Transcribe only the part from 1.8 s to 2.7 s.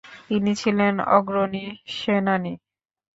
সেনানী।